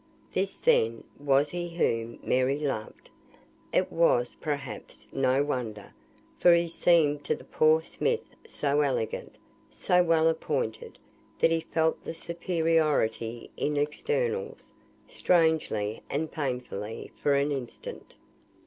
[0.33, 3.11] This, then, was he whom Mary loved.
[3.71, 5.93] It was, perhaps, no wonder;
[6.39, 9.37] for he seemed to the poor smith so elegant,
[9.69, 10.97] so well appointed,
[11.37, 14.73] that he felt his superiority in externals,
[15.07, 18.15] strangely and painfully, for an instant.